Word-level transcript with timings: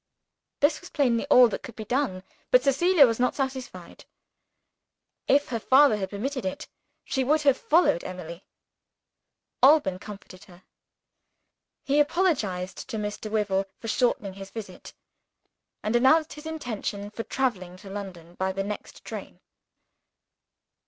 This 0.61 0.81
was 0.81 0.89
plainly 0.89 1.27
all 1.27 1.47
that 1.49 1.61
could 1.61 1.75
be 1.75 1.85
done 1.85 2.23
but 2.49 2.63
Cecilia 2.63 3.05
was 3.05 3.19
not 3.19 3.35
satisfied. 3.35 4.05
If 5.27 5.49
her 5.49 5.59
father 5.59 5.97
had 5.97 6.09
permitted 6.09 6.43
it, 6.43 6.67
she 7.05 7.23
would 7.23 7.43
have 7.43 7.55
followed 7.55 8.03
Emily. 8.03 8.43
Alban 9.61 9.99
comforted 9.99 10.45
her. 10.45 10.63
He 11.83 11.99
apologized 11.99 12.87
to 12.89 12.97
Mr. 12.97 13.29
Wyvil 13.29 13.67
for 13.79 13.87
shortening 13.87 14.33
his 14.33 14.49
visit, 14.49 14.93
and 15.83 15.95
announced 15.95 16.33
his 16.33 16.47
intention 16.47 17.11
of 17.15 17.29
traveling 17.29 17.77
to 17.77 17.89
London 17.91 18.33
by 18.33 18.51
the 18.51 18.63
next 18.63 19.05
train. 19.05 19.39